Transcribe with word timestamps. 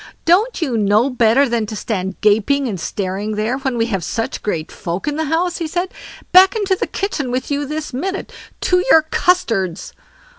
"Don't 0.25 0.63
you 0.63 0.79
know 0.79 1.11
better 1.11 1.47
than 1.47 1.67
to 1.67 1.75
stand 1.75 2.19
gaping 2.21 2.67
and 2.67 2.79
staring 2.79 3.33
there, 3.35 3.59
when 3.59 3.77
we 3.77 3.85
have 3.93 4.03
such 4.03 4.41
great 4.41 4.71
folk 4.71 5.07
in 5.07 5.15
the 5.15 5.25
house", 5.25 5.57
he 5.57 5.67
said; 5.67 5.93
"back 6.31 6.55
into 6.55 6.75
the 6.75 6.87
kitchen 6.87 7.29
with 7.29 7.51
you 7.51 7.67
this 7.67 7.93
minute, 7.93 8.31
to 8.61 8.83
your 8.89 9.03
custards." 9.03 9.93